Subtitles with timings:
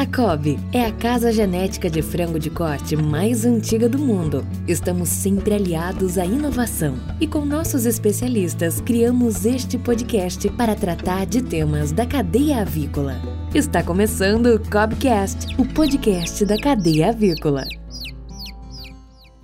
[0.00, 4.46] A COB é a casa genética de frango de corte mais antiga do mundo.
[4.66, 11.42] Estamos sempre aliados à inovação e com nossos especialistas criamos este podcast para tratar de
[11.42, 13.16] temas da cadeia avícola.
[13.54, 17.64] Está começando o Cobcast, o podcast da cadeia avícola.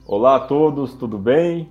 [0.06, 1.68] Olá a todos, tudo bem?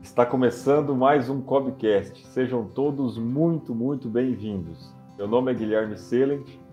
[0.00, 2.24] Está começando mais um Cobcast.
[2.28, 4.94] Sejam todos muito, muito bem-vindos.
[5.18, 6.65] Meu nome é Guilherme Selent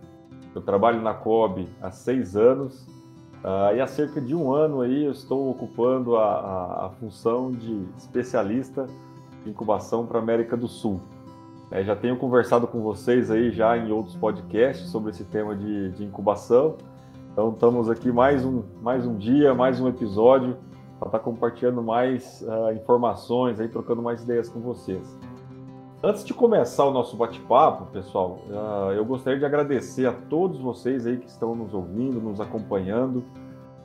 [0.56, 2.88] eu trabalho na COB há seis anos
[3.44, 7.52] uh, e há cerca de um ano aí eu estou ocupando a, a, a função
[7.52, 8.88] de especialista
[9.44, 11.02] de incubação para a América do Sul.
[11.72, 15.90] É, já tenho conversado com vocês aí já em outros podcasts sobre esse tema de,
[15.92, 16.78] de incubação.
[17.32, 20.56] Então estamos aqui mais um, mais um dia, mais um episódio
[21.00, 25.18] para estar tá compartilhando mais uh, informações, aí, trocando mais ideias com vocês.
[26.06, 31.08] Antes de começar o nosso bate-papo, pessoal, uh, eu gostaria de agradecer a todos vocês
[31.08, 33.20] aí que estão nos ouvindo, nos acompanhando,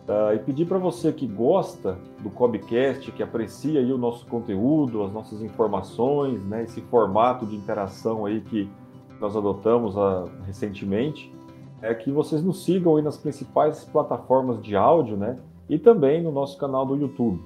[0.08, 5.04] uh, e pedir para você que gosta do Cobcast, que aprecia aí o nosso conteúdo,
[5.04, 8.68] as nossas informações, né, esse formato de interação aí que
[9.20, 11.32] nós adotamos uh, recentemente,
[11.80, 16.32] é que vocês nos sigam aí nas principais plataformas de áudio, né, e também no
[16.32, 17.40] nosso canal do YouTube.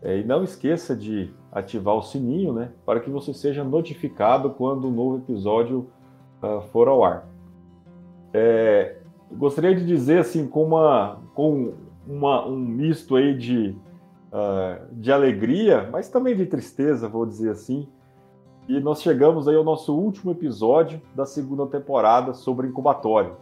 [0.00, 4.88] É, e não esqueça de ativar o sininho, né, para que você seja notificado quando
[4.88, 5.88] um novo episódio
[6.42, 7.28] uh, for ao ar.
[8.32, 8.96] É,
[9.30, 11.74] gostaria de dizer assim, com, uma, com
[12.04, 13.76] uma, um misto aí de,
[14.32, 17.86] uh, de alegria, mas também de tristeza, vou dizer assim,
[18.68, 23.36] e nós chegamos aí ao nosso último episódio da segunda temporada sobre incubatório.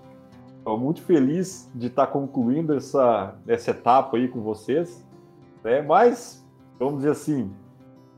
[0.59, 5.05] Estou muito feliz de estar concluindo essa, essa etapa aí com vocês,
[5.65, 5.81] né?
[5.81, 6.47] mas
[6.79, 7.51] vamos dizer assim,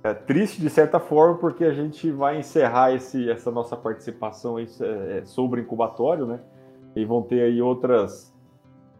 [0.05, 4.69] é triste de certa forma, porque a gente vai encerrar esse, essa nossa participação aí,
[4.81, 6.41] é, sobre incubatório, né?
[6.95, 8.33] E vão ter aí outras,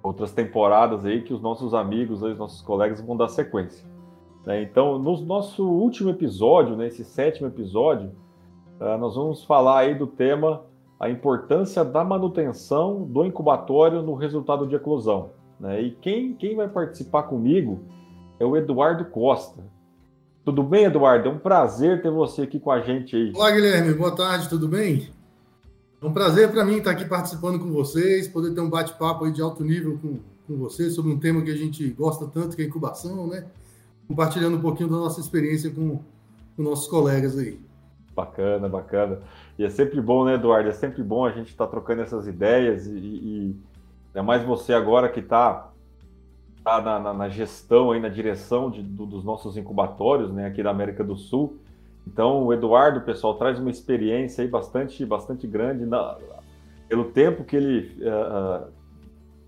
[0.03, 3.87] outras temporadas aí que os nossos amigos, os nossos colegas vão dar sequência.
[4.47, 4.63] Né?
[4.63, 8.11] Então, no nosso último episódio, né, esse sétimo episódio,
[8.81, 10.63] uh, nós vamos falar aí do tema
[10.99, 15.31] a importância da manutenção do incubatório no resultado de eclosão.
[15.61, 15.83] Né?
[15.83, 17.81] E quem, quem vai participar comigo
[18.41, 19.74] é o Eduardo Costa.
[20.45, 21.31] Tudo bem, Eduardo?
[21.31, 23.33] É um prazer ter você aqui com a gente aí.
[23.35, 23.95] Olá, Guilherme.
[23.95, 25.09] Boa tarde, tudo bem?
[26.03, 29.41] É um prazer para mim estar aqui participando com vocês, poder ter um bate-papo de
[29.41, 32.67] alto nível com, com vocês sobre um tema que a gente gosta tanto, que é
[32.67, 33.47] incubação, né?
[34.07, 36.03] Compartilhando um pouquinho da nossa experiência com,
[36.55, 37.59] com nossos colegas aí.
[38.15, 39.21] Bacana, bacana.
[39.59, 40.69] E é sempre bom, né, Eduardo?
[40.69, 43.57] É sempre bom a gente estar tá trocando essas ideias e, e
[44.13, 45.71] é mais você agora que está
[46.65, 50.63] está na, na, na, gestão, aí, na direção de, do, dos nossos incubatórios né, aqui
[50.63, 51.59] da América do Sul.
[52.07, 56.17] Então, o Eduardo, pessoal, traz uma experiência aí bastante, bastante grande na,
[56.89, 58.67] pelo tempo que ele uh,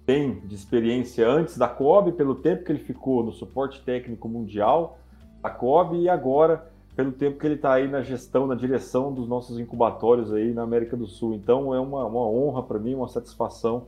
[0.05, 4.99] tem de experiência antes da COB, pelo tempo que ele ficou no suporte técnico mundial
[5.43, 9.29] da COB e agora pelo tempo que ele está aí na gestão, na direção dos
[9.29, 11.35] nossos incubatórios aí na América do Sul.
[11.35, 13.87] Então, é uma, uma honra para mim, uma satisfação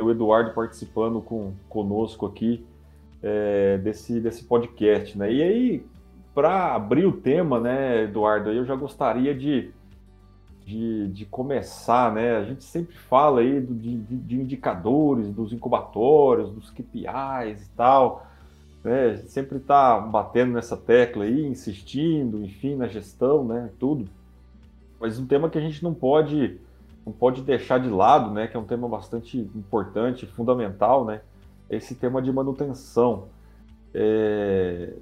[0.00, 2.64] o Eduardo participando com, conosco aqui
[3.22, 5.32] é, desse, desse podcast, né?
[5.32, 5.86] E aí,
[6.34, 9.70] para abrir o tema, né, Eduardo, eu já gostaria de,
[10.64, 12.36] de, de começar, né?
[12.36, 18.26] A gente sempre fala aí do, de, de, indicadores, dos incubatórios, dos KPIs e tal,
[18.82, 19.16] né?
[19.26, 23.70] Sempre está batendo nessa tecla aí, insistindo, enfim, na gestão, né?
[23.78, 24.08] Tudo.
[25.00, 26.60] Mas um tema que a gente não pode
[27.04, 31.20] não pode deixar de lado, né, que é um tema bastante importante, fundamental, né,
[31.68, 33.28] esse tema de manutenção.
[33.94, 34.94] É,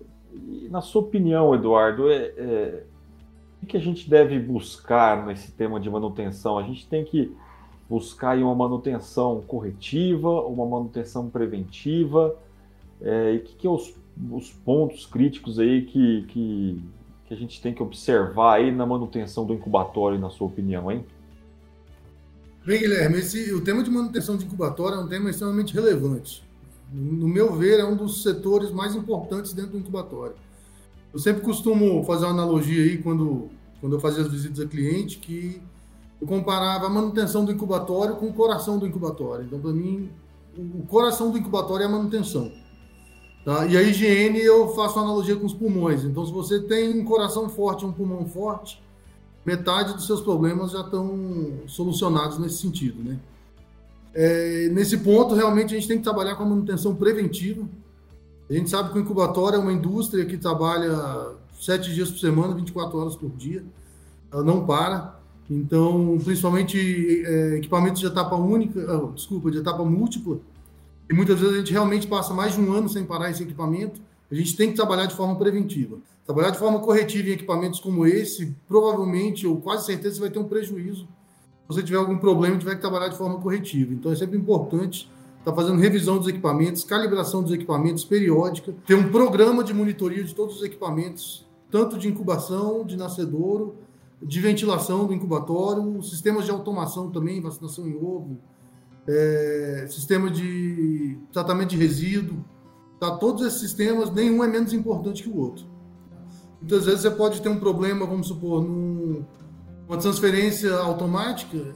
[0.70, 2.82] na sua opinião, Eduardo, é, é,
[3.62, 6.58] o que a gente deve buscar nesse tema de manutenção?
[6.58, 7.34] A gente tem que
[7.88, 12.36] buscar uma manutenção corretiva, uma manutenção preventiva,
[13.00, 13.94] é, e o que, que é os,
[14.30, 16.84] os, pontos críticos aí que, que,
[17.26, 21.04] que a gente tem que observar aí na manutenção do incubatório, na sua opinião, hein?
[22.62, 26.44] Bem, Guilherme, esse, o tema de manutenção de incubatório é um tema extremamente relevante.
[26.92, 30.34] No meu ver, é um dos setores mais importantes dentro do incubatório.
[31.10, 33.48] Eu sempre costumo fazer uma analogia aí quando,
[33.80, 35.62] quando eu fazia as visitas a cliente, que
[36.20, 39.46] eu comparava a manutenção do incubatório com o coração do incubatório.
[39.46, 40.10] Então, para mim,
[40.54, 42.52] o coração do incubatório é a manutenção.
[43.42, 43.64] Tá?
[43.64, 46.04] E a higiene eu faço uma analogia com os pulmões.
[46.04, 48.82] Então, se você tem um coração forte, um pulmão forte,
[49.50, 53.18] metade dos seus problemas já estão solucionados nesse sentido, né?
[54.14, 57.64] É, nesse ponto, realmente, a gente tem que trabalhar com a manutenção preventiva.
[58.48, 62.54] A gente sabe que o incubatório é uma indústria que trabalha sete dias por semana,
[62.54, 63.64] 24 horas por dia.
[64.32, 65.18] Ela não para.
[65.48, 70.38] Então, principalmente é, equipamentos de etapa única, oh, desculpa, de etapa múltipla,
[71.08, 74.00] e muitas vezes a gente realmente passa mais de um ano sem parar esse equipamento.
[74.30, 75.98] A gente tem que trabalhar de forma preventiva.
[76.30, 80.38] Trabalhar de forma corretiva em equipamentos como esse, provavelmente, ou quase certeza, você vai ter
[80.38, 81.02] um prejuízo.
[81.02, 83.92] Se você tiver algum problema, tiver que trabalhar de forma corretiva.
[83.92, 85.10] Então, é sempre importante
[85.40, 90.32] estar fazendo revisão dos equipamentos, calibração dos equipamentos periódica, ter um programa de monitoria de
[90.32, 93.74] todos os equipamentos, tanto de incubação, de nascedouro,
[94.22, 98.38] de ventilação do incubatório, sistemas de automação também, vacinação em ovo,
[99.08, 102.44] é, sistema de tratamento de resíduo.
[103.00, 105.69] Tá, todos esses sistemas, nenhum é menos importante que o outro.
[106.60, 109.24] Muitas vezes você pode ter um problema, vamos supor, num,
[109.88, 111.74] uma transferência automática.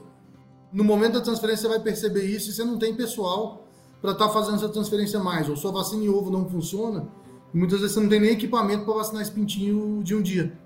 [0.73, 3.67] No momento da transferência, você vai perceber isso e você não tem pessoal
[4.01, 5.49] para estar tá fazendo essa transferência mais.
[5.49, 7.09] Ou sua vacina em ovo não funciona,
[7.53, 10.59] e muitas vezes você não tem nem equipamento para vacinar esse pintinho de um dia.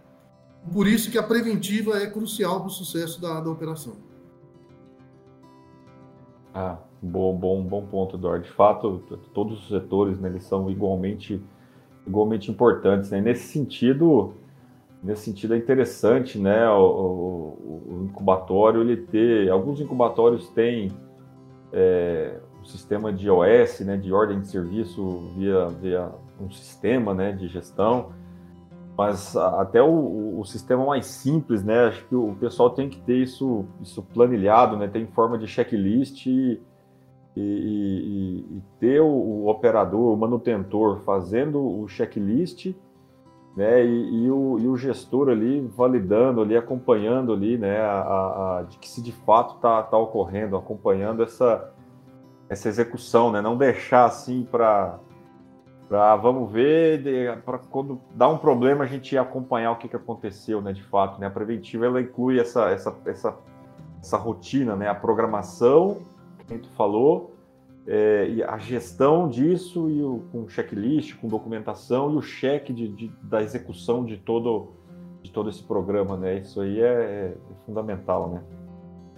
[0.72, 3.96] Por isso que a preventiva é crucial para o sucesso da, da operação.
[6.52, 8.44] Ah, bom, bom, bom ponto, Eduardo.
[8.44, 11.42] De fato, todos os setores né, eles são igualmente,
[12.08, 13.10] igualmente importantes.
[13.10, 13.20] Né?
[13.20, 14.34] Nesse sentido,
[15.02, 20.90] nesse sentido é interessante, né, o, o, o incubatório ele ter, alguns incubatórios têm
[21.72, 26.10] é, um sistema de OS, né, de ordem de serviço via, via
[26.40, 28.10] um sistema, né, de gestão
[28.98, 31.84] mas até o, o, sistema mais simples, né?
[31.84, 34.88] Acho que o pessoal tem que ter isso, isso planilhado, né?
[34.88, 36.60] Tem forma de checklist e,
[37.38, 42.74] e, e, e ter o, o, operador, o manutentor fazendo o checklist,
[43.56, 43.84] né?
[43.84, 47.80] E, o, o, gestor ali validando, ali acompanhando ali, né?
[47.80, 51.72] A, a, de que se de fato está tá ocorrendo, acompanhando essa
[52.48, 53.40] essa execução, né?
[53.40, 54.98] Não deixar assim para
[55.88, 60.60] para vamos ver, para quando dá um problema a gente acompanhar o que, que aconteceu,
[60.60, 61.28] né, de fato, né?
[61.28, 63.36] A preventiva ela inclui essa essa essa,
[64.00, 65.98] essa rotina, né, a programação,
[66.56, 67.34] que tu falou,
[67.86, 72.88] é, e a gestão disso e o, com checklist, com documentação e o cheque de,
[72.88, 74.72] de, da execução de todo
[75.22, 76.38] de todo esse programa, né?
[76.38, 77.36] Isso aí é, é
[77.66, 78.42] fundamental, né?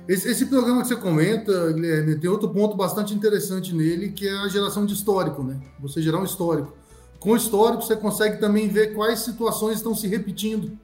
[0.08, 4.38] Esse, esse, programa que você comenta, Guilherme, tem outro ponto bastante interessante nele, que é
[4.38, 5.60] a geração de histórico, né?
[5.78, 6.72] Você gerar um histórico.
[7.18, 10.76] Com o histórico, você consegue também ver quais situações estão se repetindo.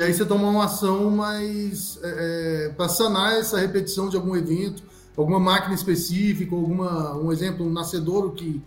[0.00, 4.34] E aí você toma uma ação mais é, é para sanar essa repetição de algum
[4.34, 4.82] evento,
[5.18, 8.62] alguma máquina específica, alguma, um exemplo, um nascedouro que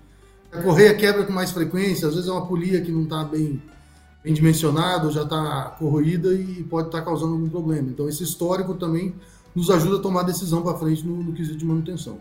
[0.52, 3.62] a correia quebra com mais frequência, às vezes é uma polia que não está bem,
[4.22, 7.90] bem dimensionada, já está corroída e pode estar tá causando algum problema.
[7.90, 9.16] Então, esse histórico também
[9.56, 12.20] nos ajuda a tomar decisão para frente no, no quesito de manutenção.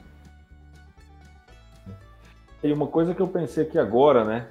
[2.63, 4.47] E uma coisa que eu pensei aqui agora, né,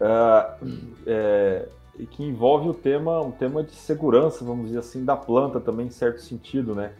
[0.00, 0.68] uh,
[1.04, 1.68] é,
[2.12, 5.90] que envolve o tema, um tema de segurança, vamos dizer assim, da planta também, em
[5.90, 6.92] certo sentido, né?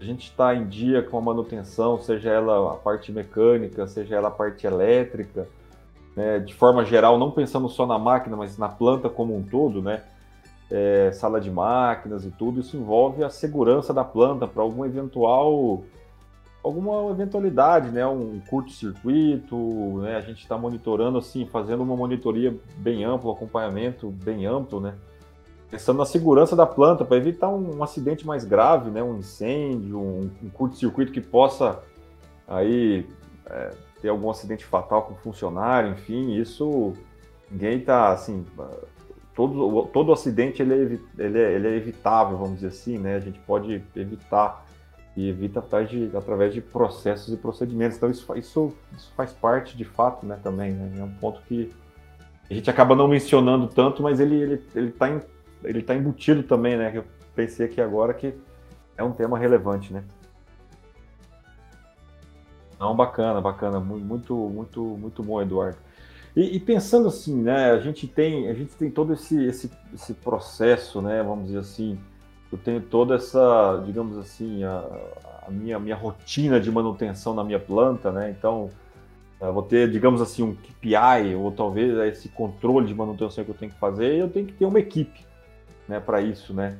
[0.00, 4.28] A gente está em dia com a manutenção, seja ela a parte mecânica, seja ela
[4.28, 5.48] a parte elétrica,
[6.14, 6.38] né?
[6.38, 10.02] de forma geral, não pensando só na máquina, mas na planta como um todo, né?
[10.70, 15.82] é, sala de máquinas e tudo, isso envolve a segurança da planta para algum eventual
[16.62, 19.56] alguma eventualidade, né, um curto-circuito,
[20.00, 24.80] né, a gente está monitorando assim, fazendo uma monitoria bem ampla, um acompanhamento bem amplo,
[24.80, 24.96] né,
[25.70, 29.98] pensando na segurança da planta para evitar um, um, acidente mais grave, né, um incêndio,
[29.98, 31.80] um, um curto-circuito que possa
[32.46, 33.06] aí
[33.46, 33.70] é,
[34.00, 36.92] ter algum acidente fatal com o funcionário, enfim, isso
[37.50, 38.44] ninguém está assim
[39.36, 43.16] todo, todo acidente ele é, ele, é, ele é evitável, vamos dizer assim, né?
[43.16, 44.64] A gente pode evitar
[45.14, 47.96] e evita através de, através de processos e procedimentos.
[47.96, 50.38] Então isso, isso, isso faz parte de fato, né?
[50.42, 50.90] Também, né?
[50.98, 51.70] É um ponto que
[52.50, 55.10] a gente acaba não mencionando tanto, mas ele ele ele está
[55.66, 56.92] ele tá embutido também, né?
[56.94, 57.04] Eu
[57.34, 58.34] pensei aqui agora que
[58.96, 60.02] é um tema relevante, né?
[62.78, 65.78] Não, bacana, bacana, muito, muito, muito bom, Eduardo.
[66.36, 70.12] E, e, pensando assim, né, a gente tem, a gente tem todo esse, esse, esse
[70.12, 71.98] processo, né, vamos dizer assim,
[72.52, 74.84] eu tenho toda essa, digamos assim, a,
[75.46, 78.68] a minha, minha rotina de manutenção na minha planta, né, então
[79.40, 83.72] vou ter, digamos assim, um KPI, ou talvez esse controle de manutenção que eu tenho
[83.72, 85.25] que fazer, eu tenho que ter uma equipe,
[85.88, 86.78] né, para isso, né.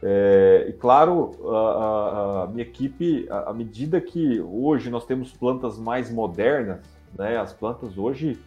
[0.00, 6.10] É, e claro, a, a, minha equipe, à medida que hoje nós temos plantas mais
[6.10, 6.80] modernas,
[7.16, 8.38] né, as plantas hoje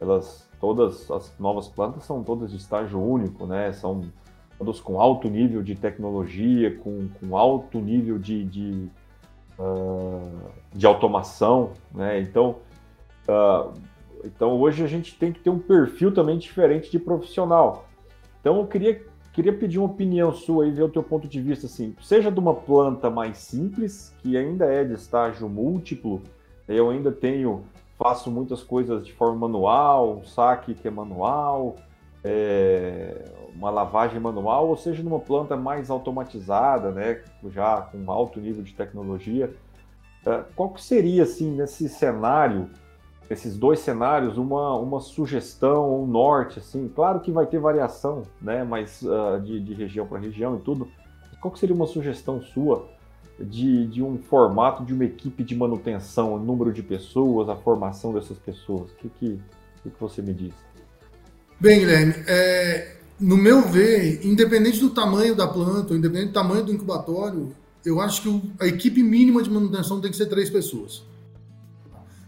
[0.00, 3.72] elas todas as novas plantas são todas de estágio único, né?
[3.72, 4.04] São
[4.58, 8.88] todas com alto nível de tecnologia, com, com alto nível de, de,
[9.58, 12.20] uh, de automação, né?
[12.20, 12.56] Então,
[13.26, 13.72] uh,
[14.22, 17.86] então hoje a gente tem que ter um perfil também diferente de profissional.
[18.40, 19.02] Então eu queria
[19.32, 22.38] queria pedir uma opinião sua e ver o teu ponto de vista, assim, seja de
[22.38, 26.22] uma planta mais simples, que ainda é de estágio múltiplo,
[26.68, 27.64] eu ainda tenho,
[27.98, 31.76] faço muitas coisas de forma manual, um saque que é manual,
[32.24, 38.62] é, uma lavagem manual, ou seja, numa planta mais automatizada, né, já com alto nível
[38.62, 39.52] de tecnologia,
[40.26, 42.68] é, qual que seria, assim, nesse cenário,
[43.30, 48.64] esses dois cenários, uma, uma sugestão, um norte, assim, claro que vai ter variação, né,
[48.64, 50.88] mas uh, de, de região para região e tudo,
[51.40, 52.88] qual seria uma sugestão sua
[53.38, 58.12] de, de um formato de uma equipe de manutenção, o número de pessoas, a formação
[58.12, 58.90] dessas pessoas?
[58.90, 59.40] O que, que,
[59.82, 60.52] que, que você me diz?
[61.58, 66.72] Bem, Guilherme, é, no meu ver, independente do tamanho da planta, independente do tamanho do
[66.72, 71.02] incubatório, eu acho que a equipe mínima de manutenção tem que ser três pessoas.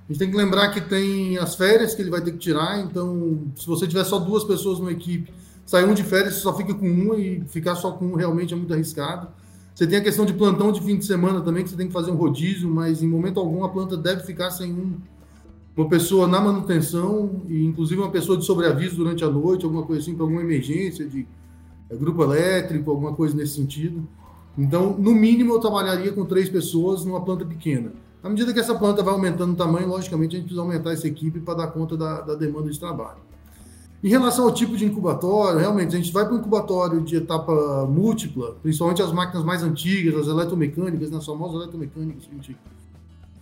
[0.09, 2.81] A gente tem que lembrar que tem as férias que ele vai ter que tirar,
[2.81, 5.33] então se você tiver só duas pessoas numa equipe,
[5.65, 8.53] sair um de férias, você só fica com uma e ficar só com um realmente
[8.53, 9.29] é muito arriscado.
[9.75, 11.93] Você tem a questão de plantão de fim de semana também, que você tem que
[11.93, 14.97] fazer um rodízio, mas em momento algum a planta deve ficar sem um,
[15.75, 20.03] uma pessoa na manutenção, e inclusive uma pessoa de sobreaviso durante a noite, alguma coisa
[20.03, 21.27] assim, para alguma emergência de
[21.89, 24.07] é, grupo elétrico, alguma coisa nesse sentido.
[24.59, 27.93] Então, no mínimo, eu trabalharia com três pessoas numa planta pequena.
[28.23, 31.09] À medida que essa planta vai aumentando o tamanho, logicamente a gente precisa aumentar essa
[31.09, 33.19] equipe para dar conta da, da, demanda de trabalho.
[34.03, 37.87] Em relação ao tipo de incubatório, realmente a gente vai para um incubatório de etapa
[37.87, 42.57] múltipla, principalmente as máquinas mais antigas, as eletromecânicas, né, as famosas eletromecânicas que a gente,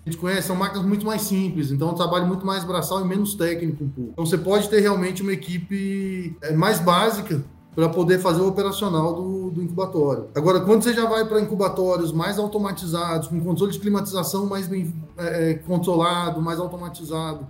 [0.06, 3.04] a gente conhece, são máquinas muito mais simples, então é um trabalho muito mais braçal
[3.04, 4.10] e menos técnico um pouco.
[4.12, 7.42] Então você pode ter realmente uma equipe é, mais básica,
[7.74, 10.26] para poder fazer o operacional do, do, incubatório.
[10.34, 14.92] Agora, quando você já vai para incubatórios mais automatizados, com controle de climatização mais bem
[15.16, 17.46] é, é, controlado, mais automatizado,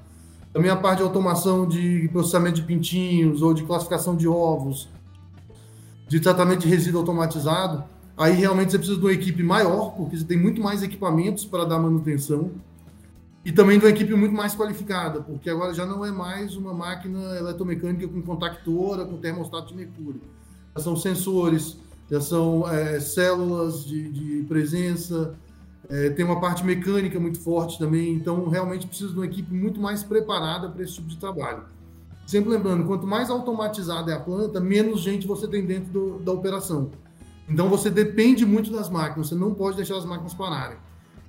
[0.52, 4.88] também a parte de automação de processamento de pintinhos ou de classificação de ovos,
[6.06, 7.84] de tratamento de resíduo automatizado,
[8.16, 11.64] aí realmente você precisa de uma equipe maior, porque você tem muito mais equipamentos para
[11.64, 12.50] dar manutenção
[13.44, 16.74] e também de uma equipe muito mais qualificada, porque agora já não é mais uma
[16.74, 20.20] máquina eletromecânica com contactora, com termostato de mercúrio.
[20.76, 21.78] Já são sensores,
[22.10, 25.34] já são é, células de, de presença,
[25.88, 29.80] é, tem uma parte mecânica muito forte também, então realmente precisa de uma equipe muito
[29.80, 31.64] mais preparada para esse tipo de trabalho.
[32.26, 36.30] Sempre lembrando, quanto mais automatizada é a planta, menos gente você tem dentro do, da
[36.30, 36.90] operação.
[37.48, 40.76] Então você depende muito das máquinas, você não pode deixar as máquinas pararem.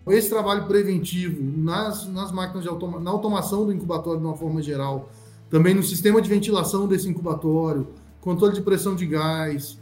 [0.07, 4.61] Esse trabalho preventivo nas, nas máquinas de automa na automação do incubatório de uma forma
[4.61, 5.09] geral,
[5.49, 7.87] também no sistema de ventilação desse incubatório,
[8.19, 9.77] controle de pressão de gás,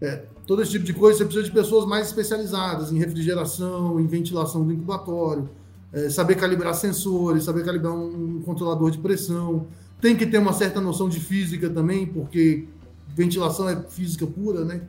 [0.00, 4.06] é, todo esse tipo de coisa, você precisa de pessoas mais especializadas em refrigeração, em
[4.06, 5.48] ventilação do incubatório,
[5.92, 9.66] é, saber calibrar sensores, saber calibrar um controlador de pressão.
[10.00, 12.68] Tem que ter uma certa noção de física também, porque
[13.08, 14.82] ventilação é física pura, né?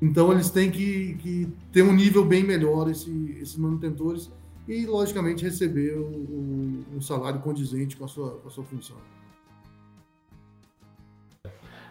[0.00, 4.30] Então eles têm que, que ter um nível bem melhor, esse, esses manutentores,
[4.66, 8.96] e logicamente receber um, um salário condizente com a, sua, com a sua função.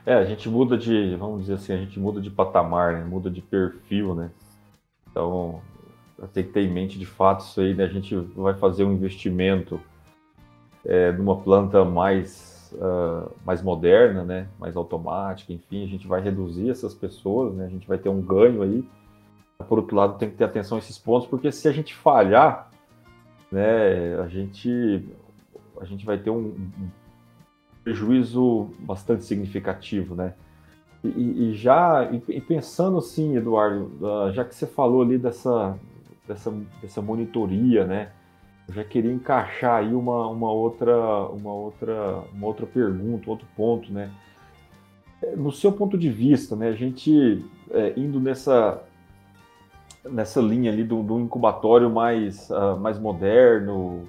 [0.06, 3.04] É, a gente muda de, vamos dizer assim, a gente muda de patamar, né?
[3.04, 4.32] muda de perfil, né?
[5.12, 5.62] Então,
[6.34, 7.84] tem que ter em mente de fato isso aí, né?
[7.84, 9.80] A gente vai fazer um investimento
[10.86, 16.70] é, numa planta mais uh, mais moderna, né, mais automática, enfim, a gente vai reduzir
[16.70, 18.84] essas pessoas, né, a gente vai ter um ganho aí.
[19.68, 22.72] Por outro lado, tem que ter atenção a esses pontos, porque se a gente falhar,
[23.52, 25.04] né, a gente,
[25.80, 26.90] a gente vai ter um, um
[27.84, 30.34] prejuízo bastante significativo, né.
[31.04, 35.78] E, e já e pensando assim, Eduardo, uh, já que você falou ali dessa,
[36.28, 38.12] dessa, dessa monitoria, né,
[38.74, 40.96] já queria encaixar aí uma, uma, outra,
[41.28, 44.12] uma, outra, uma outra pergunta, outro ponto, né?
[45.36, 48.82] No seu ponto de vista, né, a gente é, indo nessa,
[50.10, 54.08] nessa linha ali do, do incubatório mais, uh, mais moderno,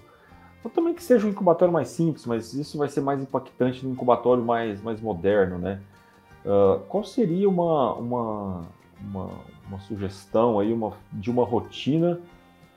[0.63, 3.93] ou também que seja um incubatório mais simples, mas isso vai ser mais impactante no
[3.93, 5.81] incubatório mais, mais moderno, né?
[6.45, 8.63] Uh, qual seria uma, uma,
[9.01, 9.31] uma,
[9.69, 12.19] uma, sugestão aí uma, de uma rotina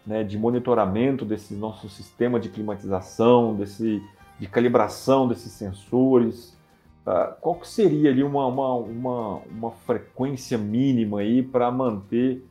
[0.06, 4.02] né, de monitoramento desse nosso sistema de climatização, desse,
[4.40, 6.58] de calibração desses sensores.
[7.06, 12.46] Uh, qual que seria ali uma, uma, uma, uma frequência mínima aí para manter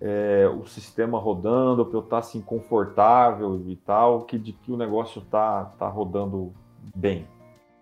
[0.00, 4.76] é, o sistema rodando, para eu estar assim, confortável e tal, que, de que o
[4.76, 6.52] negócio está tá rodando
[6.94, 7.26] bem?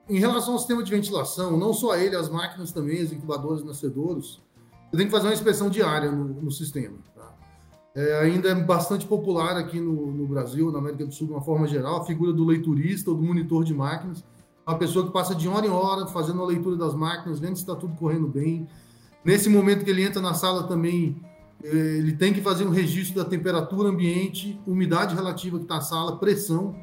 [0.08, 4.40] Em relação ao sistema de ventilação, não só ele, as máquinas também, os incubadores, nascedouros,
[4.90, 6.98] você tem que fazer uma inspeção diária no, no sistema.
[7.94, 11.42] É, ainda é bastante popular aqui no, no, Brasil, na América do Sul, de uma
[11.42, 14.24] forma geral, a figura do leiturista ou do monitor de máquinas.
[14.66, 17.62] Uma pessoa que passa de hora em hora fazendo a leitura das máquinas, vendo se
[17.62, 18.66] está tudo correndo bem.
[19.24, 21.20] Nesse momento que ele entra na sala também,
[21.62, 21.68] eh,
[21.98, 26.16] ele tem que fazer um registro da temperatura ambiente, umidade relativa que está na sala,
[26.16, 26.74] pressão.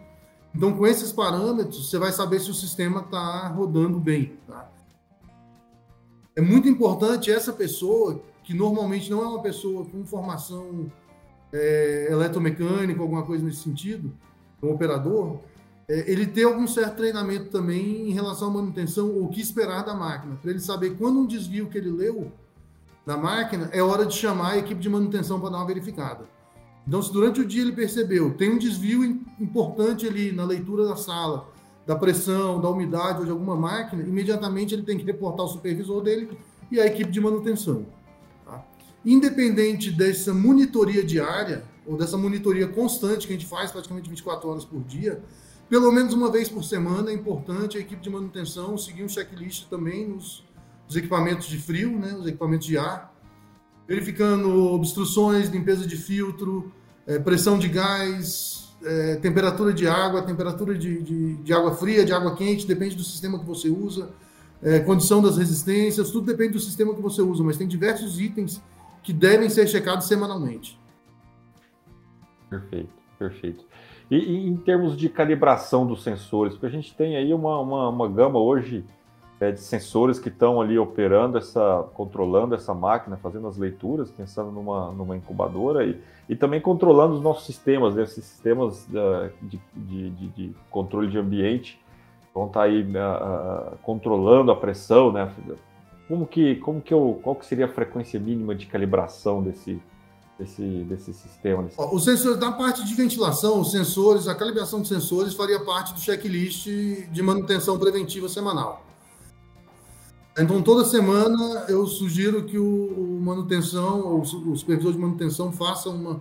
[0.54, 4.38] Então, com esses parâmetros, você vai saber se o sistema está rodando bem.
[4.48, 4.70] Tá?
[6.36, 10.92] É muito importante essa pessoa, que normalmente não é uma pessoa com formação
[11.54, 14.12] é, eletromecânica, alguma coisa nesse sentido,
[14.64, 15.38] um operador,
[15.88, 19.86] é, ele ter algum certo treinamento também em relação à manutenção, ou o que esperar
[19.86, 22.32] da máquina, para ele saber quando um desvio que ele leu
[23.06, 26.26] da máquina, é hora de chamar a equipe de manutenção para dar uma verificada.
[26.88, 29.04] Então, se durante o dia ele percebeu, tem um desvio
[29.40, 31.48] importante ali na leitura da sala,
[31.86, 36.02] da pressão, da umidade ou de alguma máquina, imediatamente ele tem que reportar ao supervisor
[36.02, 36.36] dele
[36.72, 37.86] e à equipe de manutenção.
[39.06, 44.66] Independente dessa monitoria diária, ou dessa monitoria constante que a gente faz praticamente 24 horas
[44.66, 45.24] por dia,
[45.70, 49.68] pelo menos uma vez por semana é importante a equipe de manutenção seguir um checklist
[49.70, 50.44] também nos,
[50.88, 53.14] nos equipamentos de frio, né, os equipamentos de ar,
[53.88, 56.72] verificando obstruções, limpeza de filtro,
[57.08, 62.14] é, pressão de gás, é, temperatura de água, temperatura de, de, de, água fria, de
[62.14, 64.10] água quente, depende do sistema que você usa,
[64.62, 68.62] é, condição das resistências, tudo depende do sistema que você usa, mas tem diversos itens
[69.04, 70.80] que devem ser checados semanalmente.
[72.50, 73.66] Perfeito, perfeito.
[74.10, 77.90] E, e, em termos de calibração dos sensores, porque a gente tem aí uma, uma,
[77.90, 78.84] uma gama hoje
[79.40, 84.52] é, de sensores que estão ali operando essa, controlando essa máquina, fazendo as leituras, pensando
[84.52, 89.60] numa, numa incubadora e, e também controlando os nossos sistemas, né, esses sistemas uh, de,
[89.76, 91.80] de, de, de, controle de ambiente
[92.34, 92.86] vão estar tá aí
[93.82, 95.32] controlando a pressão, né?
[96.10, 99.80] Como que, como que eu, qual que seria a frequência mínima de calibração desse,
[100.40, 101.62] desse, desse sistema?
[101.62, 101.80] Desse...
[101.80, 106.00] Os sensores, da parte de ventilação, os sensores, a calibração de sensores faria parte do
[106.00, 108.84] checklist de manutenção preventiva semanal.
[110.36, 116.20] Então, toda semana eu sugiro que o, manutenção, o, o supervisor de manutenção faça uma,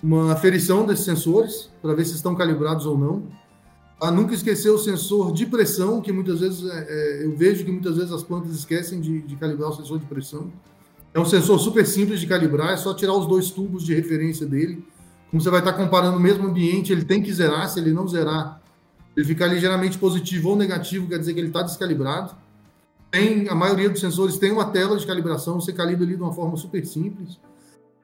[0.00, 3.24] uma aferição desses sensores para ver se estão calibrados ou não.
[4.00, 7.72] A nunca esquecer o sensor de pressão, que muitas vezes é, é, eu vejo que
[7.72, 10.52] muitas vezes as plantas esquecem de, de calibrar o sensor de pressão.
[11.12, 14.46] É um sensor super simples de calibrar, é só tirar os dois tubos de referência
[14.46, 14.84] dele.
[15.30, 17.68] Como você vai estar comparando o mesmo ambiente, ele tem que zerar.
[17.68, 18.62] Se ele não zerar,
[19.16, 22.36] ele ficar ligeiramente positivo ou negativo, quer dizer que ele está descalibrado.
[23.10, 26.32] Tem, a maioria dos sensores tem uma tela de calibração, você calibra ali de uma
[26.32, 27.38] forma super simples.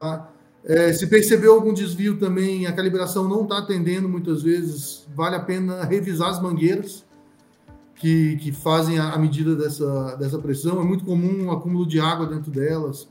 [0.00, 0.28] Tá?
[0.64, 5.40] É, se percebeu algum desvio também, a calibração não está atendendo muitas vezes, vale a
[5.40, 7.05] pena revisar as mangueiras
[7.96, 10.81] que, que fazem a, a, medida dessa, dessa pressão.
[10.81, 13.07] É muito comum um acúmulo de água dentro delas.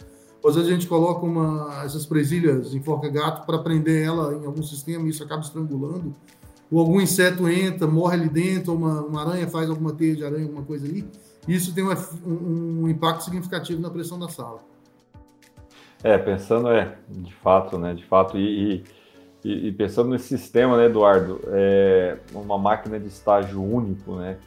[0.45, 4.63] Às vezes a gente coloca uma, essas presilhas em forca-gato para prender ela em algum
[4.63, 6.13] sistema e isso acaba estrangulando.
[6.69, 10.25] Ou algum inseto entra, morre ali dentro, ou uma, uma aranha faz alguma teia de
[10.25, 11.07] aranha, alguma coisa ali
[11.47, 14.61] isso tem um, um impacto significativo na pressão da sala.
[16.03, 18.83] É, pensando, é, de fato, né, de fato, e,
[19.43, 24.37] e, e pensando nesse sistema, né, Eduardo, é, uma máquina de estágio único, né,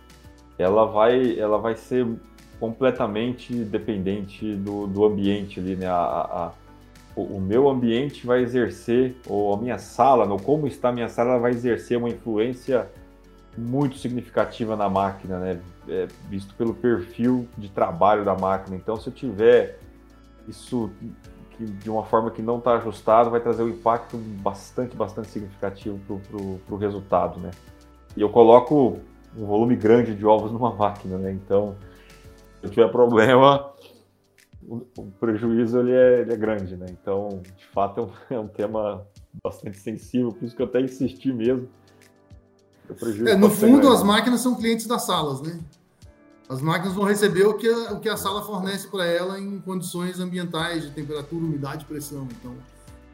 [0.58, 2.06] ela vai, ela vai ser
[2.60, 6.52] completamente dependente do, do ambiente ali, né, a, a,
[7.16, 11.08] o, o meu ambiente vai exercer, ou a minha sala, ou como está a minha
[11.08, 12.86] sala, vai exercer uma influência
[13.56, 15.60] muito significativa na máquina, né?
[15.88, 18.76] É, visto pelo perfil de trabalho da máquina.
[18.76, 19.78] Então, se eu tiver
[20.46, 20.90] isso
[21.58, 25.98] de uma forma que não está ajustado, vai trazer um impacto bastante, bastante significativo
[26.66, 27.50] para o resultado, né?
[28.16, 28.98] E eu coloco
[29.36, 31.32] um volume grande de ovos numa máquina, né?
[31.32, 31.76] Então,
[32.60, 33.72] se eu tiver problema,
[34.66, 34.80] o,
[35.18, 36.86] prejuízo ele é, ele é, grande, né?
[36.90, 39.06] Então, de fato, é um, é um tema
[39.42, 41.68] bastante sensível, por isso que eu até insisti mesmo
[43.26, 45.58] é, no fundo, as máquinas são clientes das salas, né?
[46.48, 49.58] As máquinas vão receber o que a, o que a sala fornece para ela em
[49.60, 52.28] condições ambientais, de temperatura, umidade e pressão.
[52.38, 52.54] Então,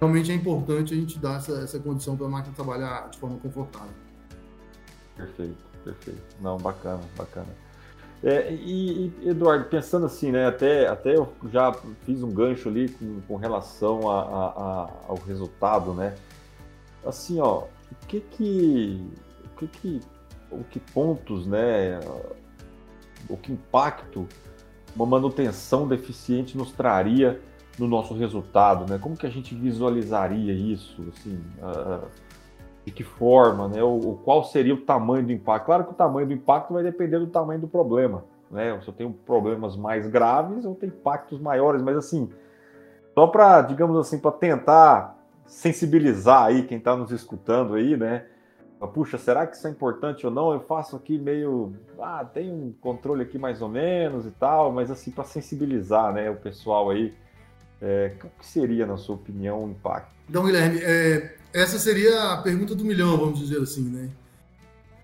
[0.01, 3.39] realmente é importante a gente dar essa, essa condição para a máquina trabalhar de forma
[3.39, 3.95] confortável.
[5.17, 6.23] Perfeito, perfeito.
[6.41, 7.49] Não, bacana, bacana.
[8.23, 10.47] É, e, e, Eduardo, pensando assim, né?
[10.47, 11.73] Até, até eu já
[12.05, 16.15] fiz um gancho ali com, com relação a, a, a, ao resultado, né?
[17.05, 19.11] Assim, ó, o que que
[19.57, 20.01] que, que,
[20.51, 22.01] o que pontos, né,
[23.29, 24.27] o que impacto
[24.95, 27.41] uma manutenção deficiente nos traria
[27.79, 28.99] no nosso resultado, né?
[28.99, 32.07] Como que a gente visualizaria isso, assim, uh,
[32.85, 33.83] de que forma, né?
[33.83, 35.67] O, qual seria o tamanho do impacto?
[35.67, 38.79] Claro que o tamanho do impacto vai depender do tamanho do problema, né?
[38.83, 42.29] Se eu tenho problemas mais graves, eu tenho impactos maiores, mas assim,
[43.15, 48.27] só para, digamos assim, para tentar sensibilizar aí quem está nos escutando aí, né?
[48.89, 50.53] Puxa, será que isso é importante ou não?
[50.53, 54.91] Eu faço aqui meio, ah, tem um controle aqui mais ou menos e tal, mas
[54.91, 57.15] assim para sensibilizar, né, o pessoal aí,
[57.81, 60.13] é, o que seria, na sua opinião, o impacto?
[60.29, 64.11] Então, Guilherme, é, essa seria a pergunta do milhão, vamos dizer assim, né?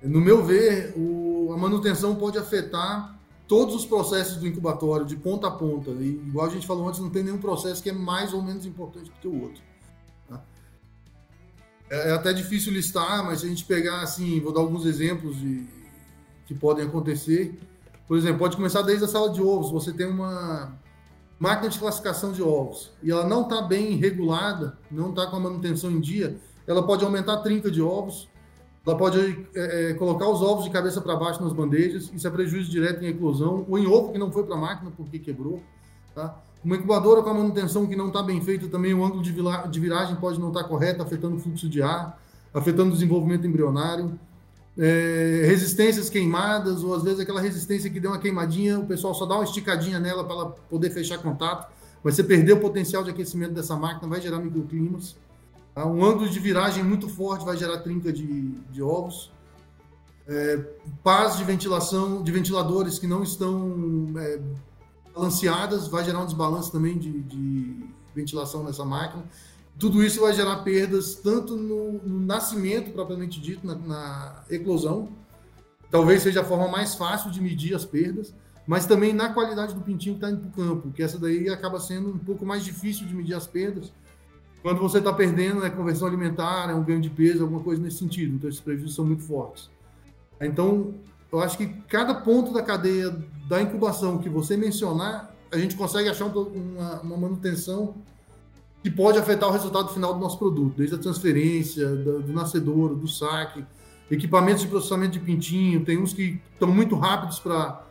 [0.03, 5.49] No meu ver, o, a manutenção pode afetar todos os processos do incubatório, de ponta
[5.49, 5.91] a ponta.
[5.91, 8.65] E, igual a gente falou antes, não tem nenhum processo que é mais ou menos
[8.65, 9.63] importante do que o outro.
[11.91, 15.37] É, é, até difícil listar, mas se a gente pegar assim, vou dar alguns exemplos
[15.37, 15.67] de,
[16.47, 17.59] que podem acontecer.
[18.07, 19.71] Por exemplo, pode começar desde a sala de ovos.
[19.71, 20.79] Você tem uma
[21.39, 25.41] máquina de classificação de ovos e ela não está bem regulada, não está com a
[25.41, 28.29] manutenção em dia, ela pode aumentar a trinca de ovos
[28.89, 32.31] ela pode é, é, colocar os ovos de cabeça para baixo nas bandejas, isso é
[32.31, 35.63] prejuízo direto em eclosão, ou em ovo que não foi para a máquina porque quebrou.
[36.15, 36.41] Tá?
[36.65, 40.17] Uma incubadora com a manutenção que não está bem feita também, o ângulo de viragem
[40.17, 42.21] pode não estar tá correto, afetando o fluxo de ar,
[42.53, 44.19] afetando o desenvolvimento embrionário.
[44.77, 49.27] É, resistências queimadas, ou às vezes aquela resistência que deu uma queimadinha, o pessoal só
[49.27, 53.11] dá uma esticadinha nela para ela poder fechar contato, mas você perdeu o potencial de
[53.11, 55.17] aquecimento dessa máquina, vai gerar microclimas.
[55.75, 55.87] Tá?
[55.87, 59.33] Um ângulo de viragem muito forte vai gerar trinca de, de ovos.
[60.29, 60.59] É,
[61.03, 64.39] pás de ventilação, de ventiladores que não estão é,
[65.19, 69.25] balanceadas, vai gerar um desbalanço também de, de, ventilação nessa máquina.
[69.79, 75.09] Tudo isso vai gerar perdas tanto no, no nascimento, propriamente dito, na, na, eclosão.
[75.91, 78.35] Talvez seja a forma mais fácil de medir as perdas,
[78.67, 81.49] mas também na qualidade do pintinho que está indo para o campo, que essa daí
[81.49, 83.93] acaba sendo um pouco mais difícil de medir as perdas,
[84.63, 87.99] quando você está perdendo, é conversão alimentar, é um ganho de peso, alguma coisa nesse
[87.99, 88.35] sentido.
[88.35, 89.71] Então, esses prejuízos são muito fortes.
[90.41, 90.95] Então,
[91.31, 93.17] eu acho que cada ponto da cadeia
[93.49, 97.95] da incubação que você mencionar, a gente consegue achar uma, uma manutenção
[98.83, 103.09] que pode afetar o resultado final do nosso produto, desde a transferência, do, do do
[103.09, 103.65] saque,
[104.11, 107.85] equipamentos de processamento de pintinho, tem uns que estão muito rápidos para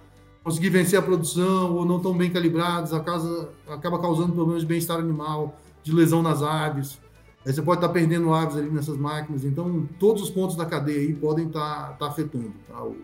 [0.43, 4.67] conseguir vencer a produção ou não estão bem calibrados, a casa acaba causando problemas de
[4.67, 6.99] bem-estar animal de lesão nas aves.
[7.45, 9.43] Aí você pode estar perdendo aves ali nessas máquinas.
[9.43, 12.83] Então, todos os pontos da cadeia aí podem estar, estar afetando tá?
[12.83, 12.95] o,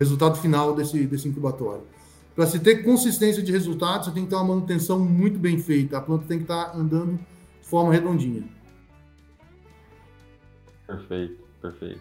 [0.00, 1.82] resultado final desse, desse incubatório.
[2.34, 5.98] Para se ter consistência de resultados, você tem que ter uma manutenção muito bem feita.
[5.98, 7.18] A planta tem que estar andando
[7.60, 8.44] de forma redondinha.
[10.86, 12.00] Perfeito, perfeito.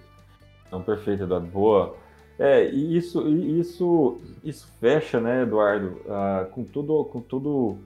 [0.65, 1.47] Então, perfeito, Eduardo.
[1.47, 1.95] Boa.
[2.37, 7.77] É, e isso, isso, isso fecha, né, Eduardo, uh, com tudo, com tudo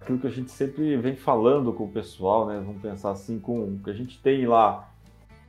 [0.00, 2.62] aquilo que a gente sempre vem falando com o pessoal, né?
[2.64, 4.88] Vamos pensar assim com o que a gente tem lá.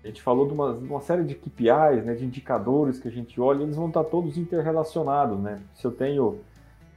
[0.07, 3.41] A gente falou de uma, uma série de KPIs, né, de indicadores que a gente
[3.41, 5.59] olha, eles vão estar todos interrelacionados, né?
[5.75, 6.39] Se eu tenho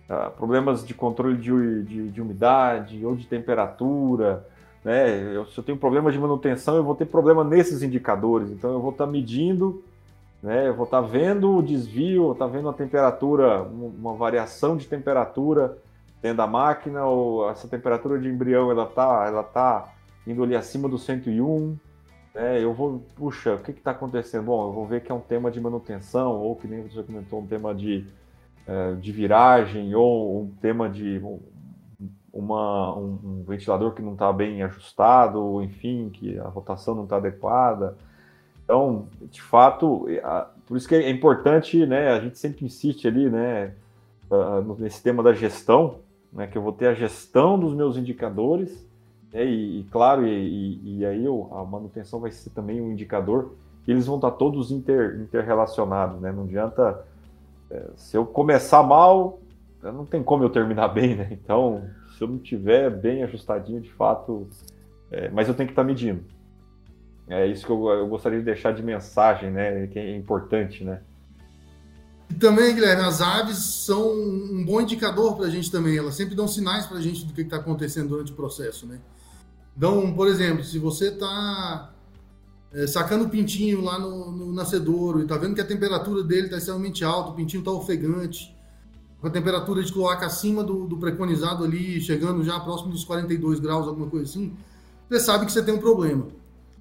[0.09, 4.47] uh, problemas de controle de, de, de, umidade ou de temperatura,
[4.85, 5.35] né?
[5.35, 8.49] Eu, se eu tenho problema de manutenção, eu vou ter problema nesses indicadores.
[8.53, 9.83] Então eu vou estar medindo,
[10.41, 10.69] né?
[10.69, 15.77] Eu vou estar vendo o desvio, estar vendo a temperatura, uma variação de temperatura
[16.23, 19.89] dentro da máquina, ou essa temperatura de embrião ela tá, ela tá
[20.25, 21.77] indo ali acima do 101,
[22.35, 22.63] né?
[22.63, 24.45] Eu vou, puxa, o que está acontecendo?
[24.45, 27.41] Bom, eu vou ver que é um tema de manutenção, ou que nem você comentou,
[27.41, 28.07] um tema de,
[28.67, 31.21] é, de viragem, ou um tema de
[32.33, 37.17] uma, um, ventilador que não está bem ajustado, ou enfim, que a rotação não está
[37.17, 37.97] adequada.
[38.65, 40.07] Então, de fato,
[40.67, 42.11] por isso que é importante, né?
[42.11, 43.75] A gente sempre insiste ali, né?
[44.79, 45.97] Nesse tema da gestão,
[46.33, 48.87] né, que eu vou ter a gestão dos meus indicadores,
[49.33, 53.55] né, e, e, claro, e, e, aí a manutenção vai ser também um indicador,
[53.87, 57.05] eles vão estar todos inter, interrelacionados, né, não adianta,
[57.71, 59.41] é, se eu começar mal,
[59.83, 61.85] não tem como eu terminar bem, né, então,
[62.17, 64.49] se eu não tiver bem ajustadinho, de fato,
[65.11, 66.23] é, mas eu tenho que estar medindo.
[67.29, 71.01] É isso que eu, eu gostaria de deixar de mensagem, né, que é importante, né,
[72.31, 75.99] e também, Guilherme, as aves são um bom indicador para a gente também.
[75.99, 79.01] Elas sempre dão sinais para a gente do que está acontecendo durante o processo, né?
[79.77, 81.93] Então, por exemplo, se você está
[82.73, 86.47] é, sacando o pintinho lá no, no nascedouro e está vendo que a temperatura dele
[86.47, 88.55] está extremamente alta, o pintinho está ofegante,
[89.21, 93.61] com a temperatura de cloaca acima do, do, preconizado ali, chegando já próximo dos 42
[93.61, 94.55] graus, alguma coisa assim,
[95.09, 96.29] você sabe que você tem um problema.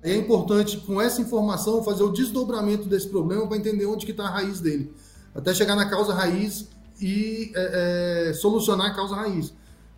[0.01, 4.25] É importante, com essa informação, fazer o desdobramento desse problema para entender onde que está
[4.25, 4.93] a raiz dele
[5.33, 6.67] até chegar na causa raiz
[7.01, 9.53] e é, é, solucionar a causa raiz.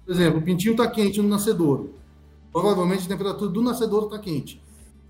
[0.06, 1.96] Por exemplo, o pintinho está quente no nascedouro.
[2.52, 4.62] Provavelmente a temperatura do nascedouro está quente.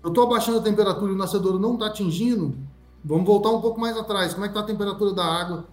[0.02, 2.56] Eu estou abaixando a temperatura e o nascedouro não está atingindo.
[3.04, 4.32] Vamos voltar um pouco mais atrás.
[4.32, 5.66] Como é que está a temperatura da água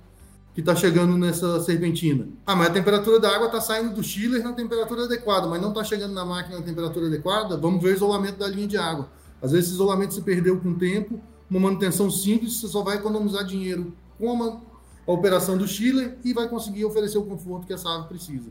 [0.53, 2.27] que está chegando nessa serpentina?
[2.45, 5.69] Ah, mas a temperatura da água está saindo do chiller na temperatura adequada, mas não
[5.69, 7.57] está chegando na máquina na temperatura adequada.
[7.57, 9.09] Vamos ver o isolamento da linha de água.
[9.41, 12.97] Às vezes esse isolamento se perdeu com o tempo, uma manutenção simples, você só vai
[12.97, 14.57] economizar dinheiro com a,
[15.11, 18.49] operação do chiller e vai conseguir oferecer o conforto que essa ave precisa.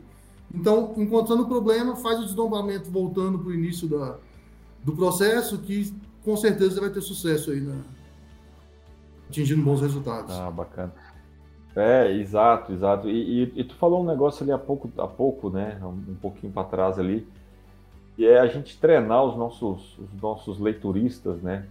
[0.53, 4.17] Então, encontrando o problema, faz o desdobramento voltando para o início da,
[4.83, 7.81] do processo, que com certeza vai ter sucesso aí, né?
[9.29, 10.35] atingindo bons resultados.
[10.35, 10.93] Ah, bacana.
[11.75, 13.07] É, exato, exato.
[13.07, 15.79] E, e, e, tu falou um negócio ali há pouco, há pouco, né?
[15.81, 17.27] Um, um pouquinho para trás ali,
[18.17, 21.65] e é a gente treinar os nossos, os nossos leituristas, né?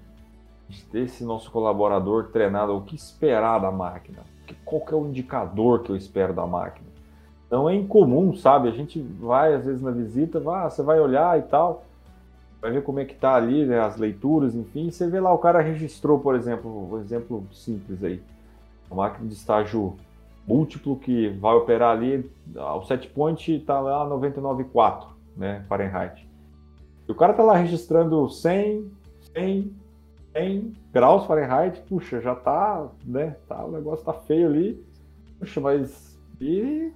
[0.93, 4.23] ter esse nosso colaborador treinado, o que esperar da máquina,
[4.65, 6.88] qual que é o indicador que eu espero da máquina.
[7.51, 8.69] Não é incomum, sabe?
[8.69, 11.85] A gente vai às vezes na visita, vai, você vai olhar e tal,
[12.61, 15.39] vai ver como é que tá ali, né, as leituras, enfim, você vê lá o
[15.39, 18.21] cara registrou, por exemplo, um exemplo simples aí,
[18.91, 19.97] uma máquina de estágio
[20.47, 25.07] múltiplo que vai operar ali, o set point está lá 99,4,
[25.37, 26.27] né, Fahrenheit.
[27.07, 28.91] E o cara tá lá registrando 100,
[29.35, 29.73] 100,
[30.33, 34.85] 100 graus Fahrenheit, puxa, já tá, né, tá, o negócio tá feio ali,
[35.39, 36.93] puxa, mas e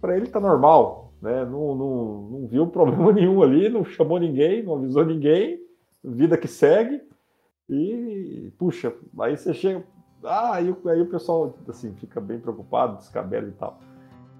[0.00, 1.44] para ele tá normal, né?
[1.44, 5.60] Não, não, não viu problema nenhum ali, não chamou ninguém, não avisou ninguém,
[6.04, 7.02] vida que segue.
[7.68, 9.84] E, puxa, aí você chega.
[10.24, 13.78] Ah, aí, aí o pessoal assim, fica bem preocupado, descabela e tal.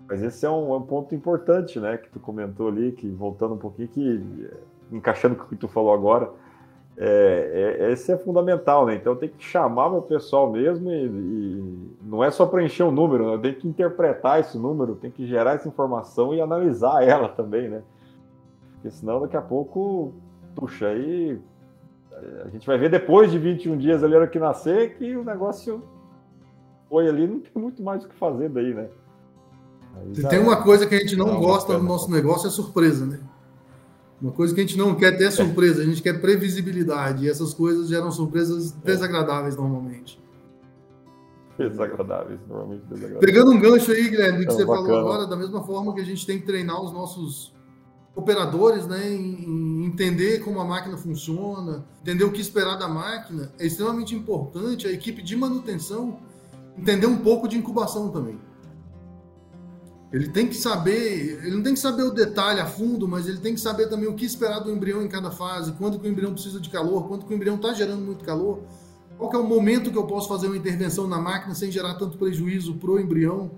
[0.08, 1.98] Mas esse é um, é um, ponto importante, né?
[1.98, 4.50] Que tu comentou ali, que voltando um pouquinho, que
[4.90, 6.32] encaixando com o que tu falou agora,
[7.00, 8.96] é, é, esse é fundamental, né?
[8.96, 12.90] Então tem que chamar meu pessoal mesmo e, e não é só preencher o um
[12.90, 13.38] número, né?
[13.38, 17.82] tem que interpretar esse número, tem que gerar essa informação e analisar ela também, né?
[18.74, 20.12] Porque senão daqui a pouco,
[20.56, 21.40] puxa, aí
[22.44, 25.82] a gente vai ver depois de 21 dias ali, hora que nascer, que o negócio
[26.88, 28.88] foi ali, não tem muito mais o que fazer daí, né?
[30.14, 33.06] Se tem uma coisa que a gente não, não gosta no nosso negócio é surpresa,
[33.06, 33.20] né?
[34.20, 37.24] Uma coisa que a gente não quer ter é surpresa, a gente quer previsibilidade.
[37.24, 38.86] E essas coisas geram surpresas é.
[38.86, 40.20] desagradáveis normalmente.
[41.56, 43.20] Desagradáveis, normalmente desagradáveis.
[43.20, 44.86] Pegando um gancho aí, Guilherme, do que é, você bacana.
[44.86, 47.54] falou agora, da mesma forma que a gente tem que treinar os nossos
[48.14, 53.66] operadores, né, em, entender como a máquina funciona, entender o que esperar da máquina, é
[53.66, 56.18] extremamente importante a equipe de manutenção
[56.76, 58.38] entender um pouco de incubação também.
[60.10, 63.38] Ele tem que saber, ele não tem que saber o detalhe a fundo, mas ele
[63.38, 66.10] tem que saber também o que esperar do embrião em cada fase, quando que o
[66.10, 68.60] embrião precisa de calor, quando que o embrião está gerando muito calor,
[69.18, 72.16] qual é o momento que eu posso fazer uma intervenção na máquina sem gerar tanto
[72.16, 73.50] prejuízo para o embrião,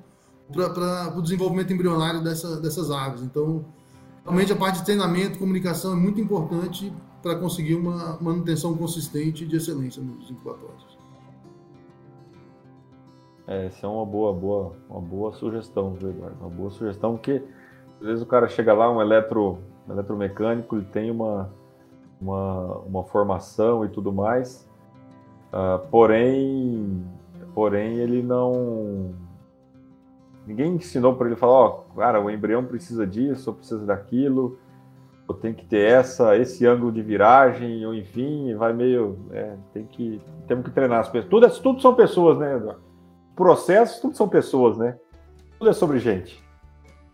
[0.52, 3.22] para o desenvolvimento embrionário dessa, dessas aves.
[3.22, 3.64] Então,
[4.24, 9.54] realmente a parte de treinamento, comunicação é muito importante para conseguir uma manutenção consistente de
[9.54, 10.99] excelência nos incubatórios.
[13.50, 16.36] É, essa é uma boa, boa, uma boa sugestão, Eduardo?
[16.40, 17.42] Uma boa sugestão, porque
[18.00, 19.58] às vezes o cara chega lá, um eletro,
[19.88, 21.50] um eletromecânico, ele tem uma,
[22.20, 24.70] uma, uma formação e tudo mais,
[25.52, 27.04] uh, porém,
[27.52, 29.16] porém ele não.
[30.46, 34.60] Ninguém ensinou para ele falar, ó, oh, cara, o embrião precisa disso, precisa daquilo,
[35.26, 39.18] ou tem que ter essa, esse ângulo de viragem, ou enfim, vai meio.
[39.32, 41.28] É, tem que, temos que treinar as pessoas.
[41.28, 42.89] Tudo, é, tudo são pessoas, né, Eduardo?
[43.40, 44.98] Processos, tudo são pessoas, né?
[45.58, 46.44] Tudo é sobre gente.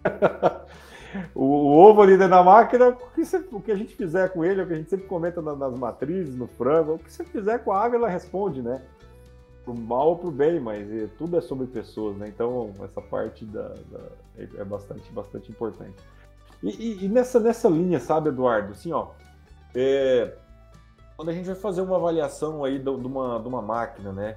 [1.32, 4.28] o, o, ovo ali dentro da máquina, o que, você, o que, a gente fizer
[4.30, 6.98] com ele, é o que a gente sempre comenta nas, nas matrizes, no frango, o
[6.98, 8.82] que você fizer com a ave, ela responde, né?
[9.64, 12.26] Pro mal ou pro bem, mas é, tudo é sobre pessoas, né?
[12.26, 14.00] Então, essa parte da, da
[14.36, 15.94] é, é bastante, bastante importante.
[16.60, 19.10] E, e, e, nessa, nessa linha, sabe, Eduardo, assim, ó,
[19.72, 20.34] é,
[21.16, 24.36] quando a gente vai fazer uma avaliação aí de, de, uma, de uma máquina, né?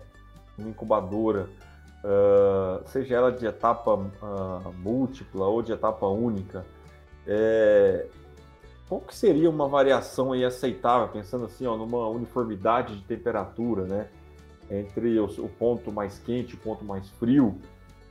[0.56, 1.50] Uma incubadora,
[2.04, 6.66] uh, seja ela de etapa uh, múltipla ou de etapa única,
[7.28, 8.08] é,
[8.88, 14.08] qual que seria uma variação aí aceitável, pensando assim, ó, numa uniformidade de temperatura, né?
[14.72, 17.60] Entre o, o ponto mais quente e o ponto mais frio,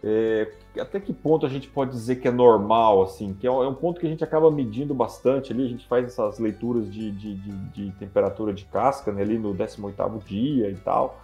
[0.02, 3.52] é, até que ponto a gente pode dizer que é normal, assim, que é, é
[3.52, 7.10] um ponto que a gente acaba medindo bastante ali, a gente faz essas leituras de,
[7.10, 11.20] de, de, de temperatura de casca, né, ali no 18º dia e tal,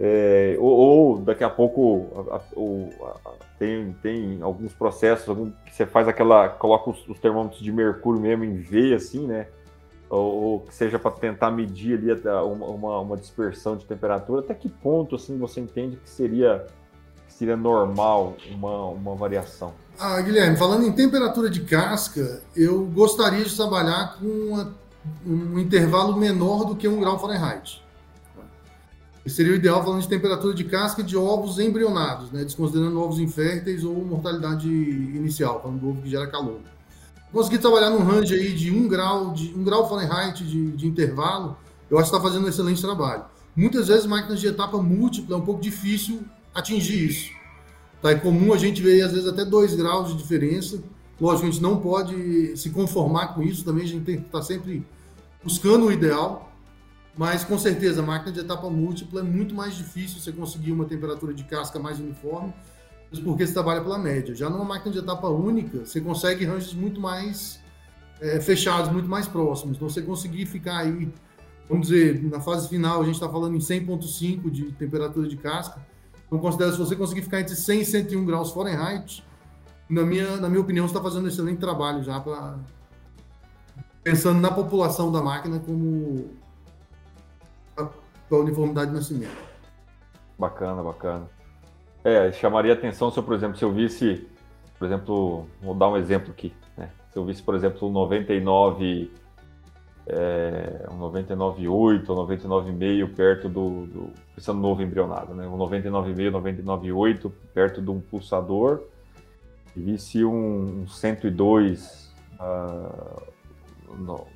[0.00, 5.74] é, ou, ou, daqui a pouco a, a, a, tem, tem alguns processos algum, que
[5.74, 6.48] você faz aquela.
[6.48, 9.48] coloca os, os, termômetros de mercúrio mesmo em V, assim, né?
[10.08, 12.12] Ou, ou que seja para tentar medir ali
[12.44, 14.40] uma, uma, uma, dispersão de temperatura.
[14.40, 16.64] Até que ponto assim você entende que seria,
[17.26, 19.74] que seria normal uma, uma variação?
[19.98, 24.74] Ah, Guilherme, falando em temperatura de casca, eu gostaria de trabalhar com uma,
[25.26, 27.82] um intervalo menor do que um grau Fahrenheit
[29.28, 32.44] seria o ideal falando de temperatura de casca de ovos embrionados, né?
[32.44, 36.60] desconsiderando ovos inférteis ou mortalidade inicial, falando do ovo que gera calor.
[37.32, 41.56] Consegui trabalhar num range aí de 1 grau, de 1 grau Fahrenheit de, de intervalo,
[41.90, 43.24] eu acho que está fazendo um excelente trabalho.
[43.54, 46.22] Muitas vezes máquinas de etapa múltipla é um pouco difícil
[46.54, 47.30] atingir isso.
[48.00, 48.12] Tá?
[48.12, 50.80] É comum a gente ver, às vezes, até 2 graus de diferença.
[51.20, 54.40] Lógico, a gente não pode se conformar com isso também, a gente tem que tá
[54.40, 54.86] sempre
[55.42, 56.47] buscando o ideal.
[57.18, 60.84] Mas, com certeza, a máquina de etapa múltipla é muito mais difícil você conseguir uma
[60.84, 62.54] temperatura de casca mais uniforme,
[63.24, 64.36] porque você trabalha pela média.
[64.36, 67.60] Já numa máquina de etapa única, você consegue ranges muito mais
[68.20, 69.76] é, fechados, muito mais próximos.
[69.76, 71.12] Então, você conseguir ficar aí,
[71.68, 75.84] vamos dizer, na fase final, a gente está falando em 100,5 de temperatura de casca,
[76.28, 79.24] então, considero se você conseguir ficar entre 100 e 101 graus Fahrenheit,
[79.88, 82.58] na minha, na minha opinião, você está fazendo um excelente trabalho já para
[84.04, 86.30] pensando na população da máquina como
[88.30, 89.36] a, a uniformidade de nascimento.
[90.38, 91.28] Bacana, bacana.
[92.04, 94.26] É, chamaria atenção se eu, por exemplo, se eu visse,
[94.78, 96.90] por exemplo, vou dar um exemplo aqui, né?
[97.10, 99.10] Se eu visse, por exemplo, o 99
[100.06, 105.46] é, um 99,8 ou 99,5 perto do, do pensando no novo embrionado, né?
[105.46, 108.84] Um 99,5, 99,8 perto de um pulsador
[109.76, 112.10] e visse um, um 102
[112.40, 113.22] uh,
[113.98, 114.26] no,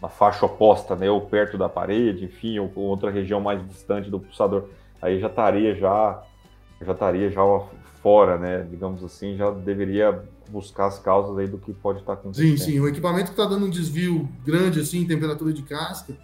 [0.00, 1.10] na faixa oposta, né?
[1.10, 4.64] Ou perto da parede, enfim, ou, ou outra região mais distante do pulsador,
[5.00, 6.22] aí já estaria já
[6.80, 7.42] já estaria já
[8.02, 8.66] fora, né?
[8.70, 12.56] Digamos assim, já deveria buscar as causas aí do que pode estar acontecendo.
[12.58, 12.80] Sim, sim.
[12.80, 16.14] O equipamento que está dando um desvio grande assim, em temperatura de casca,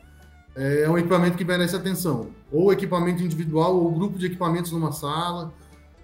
[0.57, 2.29] é um equipamento que merece atenção.
[2.53, 5.53] Ou equipamento individual, ou grupo de equipamentos numa sala,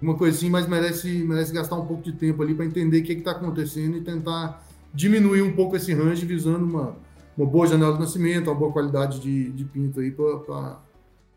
[0.03, 3.05] uma coisa assim, mas merece, merece gastar um pouco de tempo ali para entender o
[3.05, 6.97] que está acontecendo e tentar diminuir um pouco esse range visando uma,
[7.41, 10.79] uma boa janela de nascimento, uma boa qualidade de, de pinto aí para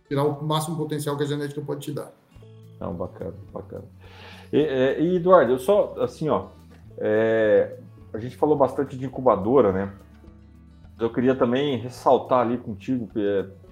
[0.08, 2.12] tirar o máximo potencial que a genética pode te dar.
[2.80, 3.86] Não, bacana, bacana.
[4.52, 6.48] E, é, e, Eduardo, eu só, assim, ó,
[6.98, 7.78] é,
[8.13, 9.94] a gente falou bastante de incubadora, né?
[11.00, 13.10] Eu queria também ressaltar ali contigo,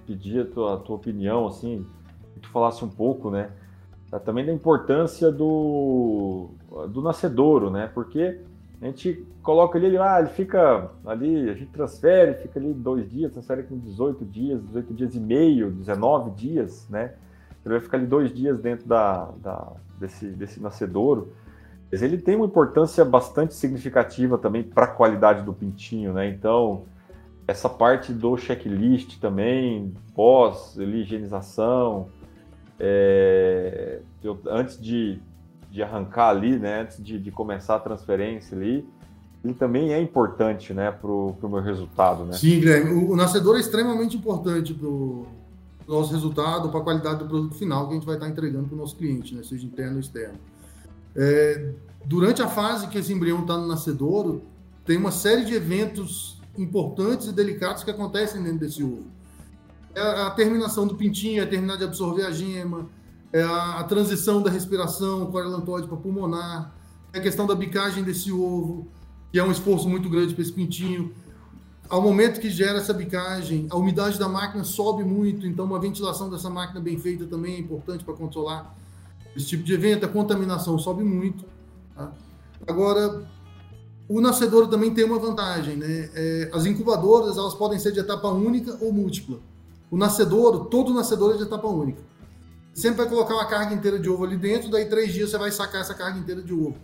[0.06, 1.86] pedir a tua, a tua opinião, assim,
[2.34, 3.50] que tu falasse um pouco, né?
[4.24, 6.50] Também da importância do,
[6.90, 7.90] do nascedouro, né?
[7.94, 8.40] Porque
[8.82, 13.32] a gente coloca ali, ah, ele fica ali, a gente transfere, fica ali dois dias,
[13.32, 17.14] transfere com 18 dias, 18 dias e meio, 19 dias, né?
[17.64, 21.32] Ele vai ficar ali dois dias dentro da, da desse, desse nascedouro.
[21.92, 26.28] Mas ele tem uma importância bastante significativa também para a qualidade do pintinho, né?
[26.28, 26.82] Então,
[27.46, 32.08] essa parte do checklist também, pós-higienização,
[32.80, 34.00] é,
[34.46, 35.20] antes de,
[35.72, 36.82] de arrancar ali, né?
[36.82, 38.86] Antes de, de começar a transferência ali,
[39.42, 42.34] ele também é importante, né, para o meu resultado, né?
[42.34, 42.92] Sim, Guilherme.
[42.92, 45.26] O, o nascedor é extremamente importante para o
[45.88, 48.74] nosso resultado, para a qualidade do produto final que a gente vai estar entregando para
[48.74, 50.38] o nosso cliente, né, seja interno ou externo.
[51.16, 51.72] É,
[52.04, 54.42] durante a fase que esse embrião está no nascedouro,
[54.84, 59.06] tem uma série de eventos importantes e delicados que acontecem dentro desse ovo.
[59.94, 62.88] É a, a terminação do pintinho, é terminar de absorver a gema,
[63.32, 66.74] é a, a transição da respiração corelantóide para pulmonar,
[67.12, 68.88] é a questão da bicagem desse ovo,
[69.30, 71.12] que é um esforço muito grande para esse pintinho
[71.92, 76.30] ao momento que gera essa bicagem, a umidade da máquina sobe muito, então uma ventilação
[76.30, 78.74] dessa máquina bem feita também é importante para controlar
[79.36, 80.06] esse tipo de evento.
[80.06, 81.44] A contaminação sobe muito.
[81.94, 82.10] Tá?
[82.66, 83.22] Agora,
[84.08, 86.08] o nascedor também tem uma vantagem, né?
[86.14, 89.38] É, as incubadoras elas podem ser de etapa única ou múltipla.
[89.90, 92.00] O nascedor, todo nascedor é de etapa única.
[92.74, 95.50] Sempre vai colocar uma carga inteira de ovo ali dentro, daí três dias você vai
[95.50, 96.76] sacar essa carga inteira de ovo.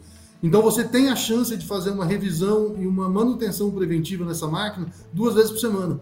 [0.43, 4.87] Então você tem a chance de fazer uma revisão e uma manutenção preventiva nessa máquina
[5.13, 6.01] duas vezes por semana.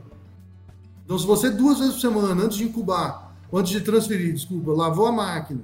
[1.05, 5.07] Então, se você duas vezes por semana, antes de incubar, antes de transferir, desculpa, lavou
[5.07, 5.61] a máquina,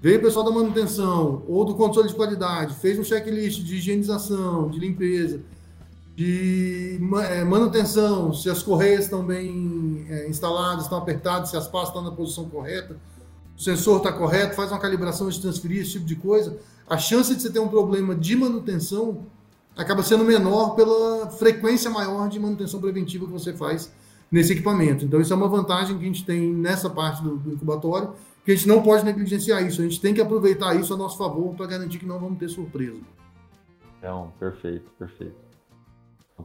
[0.00, 4.70] veio o pessoal da manutenção ou do controle de qualidade, fez um checklist de higienização,
[4.70, 5.40] de limpeza,
[6.14, 11.88] de é, manutenção, se as correias estão bem é, instaladas, estão apertadas, se as pastas
[11.88, 12.96] estão na posição correta,
[13.56, 17.34] o sensor está correto, faz uma calibração de transferir, esse tipo de coisa a chance
[17.34, 19.26] de você ter um problema de manutenção
[19.76, 23.92] acaba sendo menor pela frequência maior de manutenção preventiva que você faz
[24.30, 25.04] nesse equipamento.
[25.04, 28.12] Então, isso é uma vantagem que a gente tem nessa parte do, do incubatório,
[28.44, 29.80] que a gente não pode negligenciar isso.
[29.80, 32.48] A gente tem que aproveitar isso a nosso favor para garantir que não vamos ter
[32.48, 33.00] surpresa.
[34.02, 35.34] Não, perfeito, perfeito.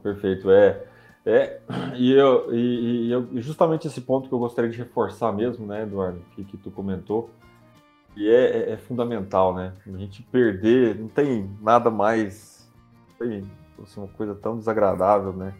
[0.02, 0.50] Perfeito.
[0.50, 0.84] É,
[1.24, 1.60] é
[1.94, 5.82] e, eu, e, e eu, justamente esse ponto que eu gostaria de reforçar mesmo, né,
[5.82, 7.30] Eduardo, que, que tu comentou,
[8.16, 9.72] e é, é, é, fundamental, né?
[9.86, 12.70] A gente perder, não tem nada mais,
[13.18, 13.48] tem
[13.82, 15.54] assim, uma coisa tão desagradável, né?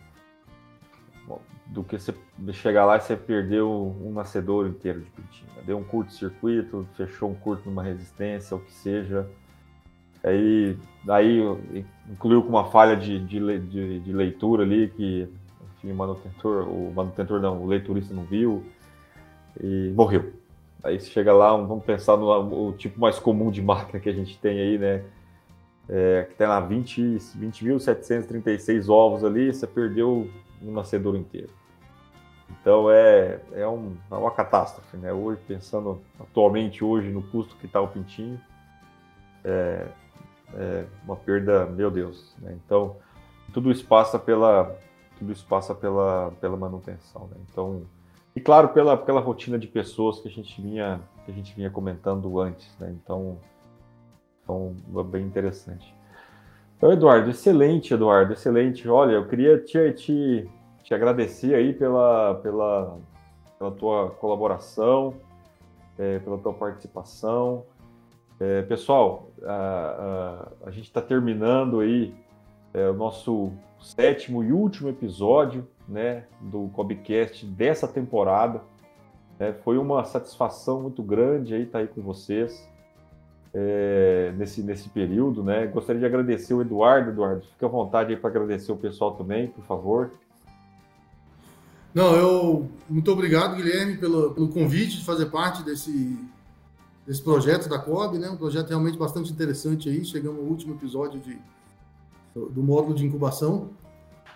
[1.66, 2.14] Do que você
[2.52, 5.50] chegar lá e você perder um, um nascedor inteiro de pintinho.
[5.56, 5.62] Né?
[5.64, 9.26] Deu um curto-circuito, fechou um curto numa resistência, o que seja.
[10.22, 11.40] Aí, daí
[12.10, 15.26] incluiu com uma falha de, de, de, de leitura ali, que
[15.91, 18.64] o manutentor, o manutentor não, o leiturista não viu
[19.61, 20.33] e morreu.
[20.83, 24.12] Aí você chega lá, vamos pensar no o tipo mais comum de máquina que a
[24.12, 25.05] gente tem aí, né?
[25.89, 30.30] É, que tem lá 20.736 20 ovos ali, você perdeu
[30.62, 31.51] um nascedor inteiro.
[32.61, 35.12] Então é, é, um, é uma catástrofe, né?
[35.12, 38.41] Hoje, pensando atualmente hoje no custo que está o pintinho,
[39.45, 39.87] é,
[40.55, 42.35] é, uma perda, meu Deus.
[42.41, 42.57] Né?
[42.64, 42.97] Então
[43.53, 44.74] tudo isso passa pela
[45.22, 47.28] tudo isso passa pela, pela manutenção.
[47.28, 47.36] Né?
[47.50, 47.82] Então
[48.34, 51.70] e claro pela, pela rotina de pessoas que a gente vinha que a gente vinha
[51.70, 52.76] comentando antes.
[52.78, 52.92] Né?
[53.00, 53.38] Então,
[54.42, 55.94] então bem interessante.
[56.76, 58.88] Então Eduardo, excelente Eduardo, excelente.
[58.88, 60.50] Olha, eu queria te, te
[60.82, 62.98] te agradecer aí pela, pela,
[63.56, 65.14] pela tua colaboração,
[65.96, 67.64] é, pela tua participação.
[68.40, 72.12] É, pessoal, a, a, a gente está terminando aí
[72.74, 73.52] é, o nosso
[73.83, 78.62] sétimo e último episódio né, do Cobcast dessa temporada.
[79.39, 82.68] É, foi uma satisfação muito grande aí estar tá aí com vocês
[83.53, 85.43] é, nesse, nesse período.
[85.43, 85.66] Né?
[85.66, 87.11] Gostaria de agradecer o Eduardo.
[87.11, 90.12] Eduardo, fique à vontade aí para agradecer o pessoal também, por favor.
[91.95, 96.18] Não, eu muito obrigado, Guilherme, pelo, pelo convite de fazer parte desse,
[97.07, 98.30] desse projeto da COB, né?
[98.30, 100.03] Um projeto realmente bastante interessante aí.
[100.03, 101.39] Chegamos ao último episódio de,
[102.35, 103.70] do, módulo de incubação.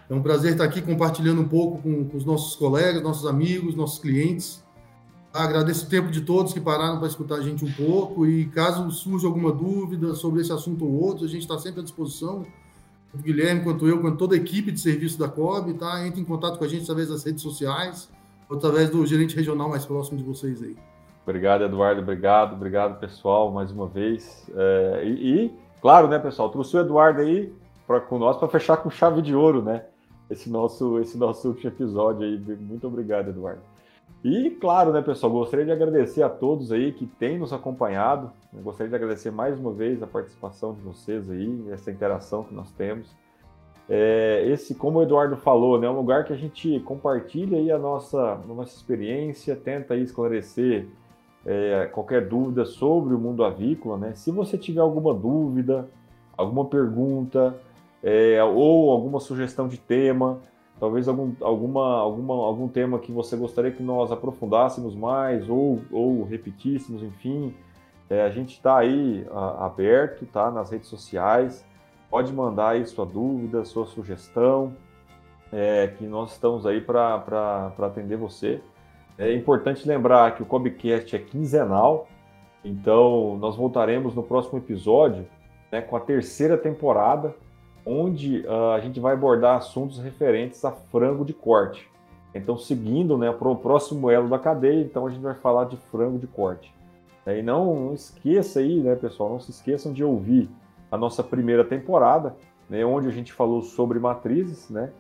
[0.09, 3.75] É um prazer estar aqui compartilhando um pouco com, com os nossos colegas, nossos amigos,
[3.75, 4.65] nossos clientes.
[5.33, 8.91] Agradeço o tempo de todos que pararam para escutar a gente um pouco e caso
[8.91, 12.47] surja alguma dúvida sobre esse assunto ou outro, a gente está sempre à disposição
[13.19, 16.07] o Guilherme quanto eu, quanto toda a equipe de serviço da COB, tá?
[16.07, 18.11] Entre em contato com a gente através das redes sociais,
[18.49, 20.77] ou através do gerente regional mais próximo de vocês aí.
[21.23, 22.03] Obrigado, Eduardo.
[22.03, 24.47] Obrigado, obrigado, pessoal, mais uma vez.
[24.55, 27.53] É, e, e, claro, né, pessoal, trouxe o Eduardo aí
[27.87, 29.85] pra, com nós para fechar com chave de ouro, né?
[30.29, 32.39] Esse nosso, esse nosso último episódio aí.
[32.59, 33.63] Muito obrigado, Eduardo.
[34.25, 38.33] E, claro, né, pessoal, gostaria de agradecer a todos aí que têm nos acompanhado.
[38.53, 42.55] Eu gostaria de agradecer mais uma vez a participação de vocês aí, essa interação que
[42.55, 43.15] nós temos.
[43.89, 47.71] É, esse, como o Eduardo falou, né, é um lugar que a gente compartilha aí
[47.71, 50.89] a nossa, a nossa experiência, tenta aí esclarecer
[51.45, 53.97] é, qualquer dúvida sobre o mundo avícola.
[53.97, 54.15] Né?
[54.17, 55.89] Se você tiver alguma dúvida,
[56.37, 57.57] alguma pergunta
[58.07, 60.39] é, ou alguma sugestão de tema,
[60.79, 66.23] talvez algum, alguma, alguma, algum tema que você gostaria que nós aprofundássemos mais ou, ou
[66.23, 67.53] repetíssemos, enfim,
[68.09, 71.67] é, a gente está aí a, aberto, tá, nas redes sociais,
[72.09, 74.73] pode mandar aí sua dúvida, sua sugestão,
[75.53, 78.61] é, que nós estamos aí para atender você.
[79.19, 82.07] É importante lembrar que o Cobcast é quinzenal,
[82.65, 85.27] então nós voltaremos no próximo episódio
[85.73, 87.35] né, com a terceira temporada,
[87.87, 91.89] onde uh, a gente vai abordar assuntos referentes a frango de corte.
[92.35, 95.77] Então, seguindo né, para o próximo elo da cadeia, então a gente vai falar de
[95.77, 96.75] frango de corte.
[97.27, 100.49] E não, não esqueça aí, né, pessoal, não se esqueçam de ouvir
[100.91, 102.37] a nossa primeira temporada,
[102.69, 104.93] né, onde a gente falou sobre matrizes, né?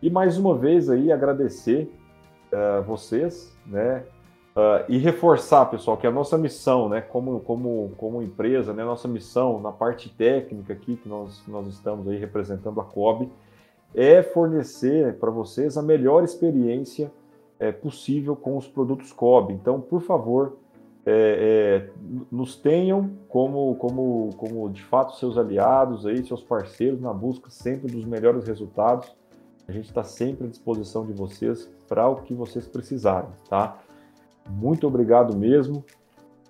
[0.00, 1.90] E mais uma vez aí agradecer
[2.52, 4.04] uh, vocês, né,
[4.56, 9.08] Uh, e reforçar, pessoal, que a nossa missão, né, como, como, como empresa, né, nossa
[9.08, 13.28] missão na parte técnica aqui, que nós, nós estamos aí representando a COB,
[13.92, 17.10] é fornecer para vocês a melhor experiência
[17.58, 19.52] é, possível com os produtos COB.
[19.52, 20.56] Então, por favor,
[21.04, 27.12] é, é, nos tenham como, como, como de fato seus aliados, aí, seus parceiros na
[27.12, 29.14] busca sempre dos melhores resultados.
[29.66, 33.78] A gente está sempre à disposição de vocês para o que vocês precisarem, tá?
[34.50, 35.84] Muito obrigado mesmo.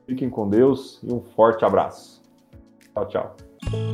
[0.07, 2.23] Fiquem com Deus e um forte abraço.
[2.93, 3.37] Tchau, tchau.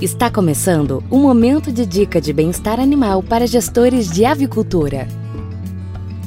[0.00, 5.06] Está começando o momento de dica de bem-estar animal para gestores de avicultura.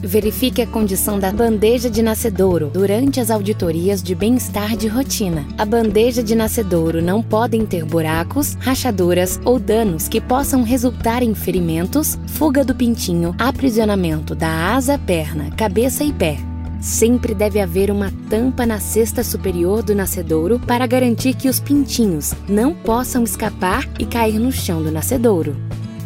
[0.05, 5.45] Verifique a condição da bandeja de nascedouro durante as auditorias de bem-estar de rotina.
[5.57, 11.33] A bandeja de nascedouro não podem ter buracos, rachaduras ou danos que possam resultar em
[11.33, 16.52] ferimentos, fuga do pintinho, aprisionamento da asa, perna, cabeça e pé.
[16.83, 22.33] Sempre deve haver uma tampa na cesta superior do nascedouro para garantir que os pintinhos
[22.49, 25.55] não possam escapar e cair no chão do nascedouro.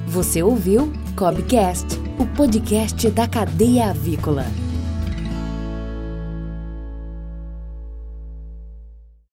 [0.05, 4.45] Você ouviu Cobcast, o podcast da cadeia avícola.